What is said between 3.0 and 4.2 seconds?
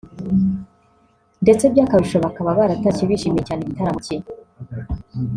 bishimiye cyane igitaramo cye